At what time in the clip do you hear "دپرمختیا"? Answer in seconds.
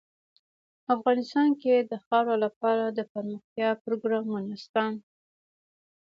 2.99-3.69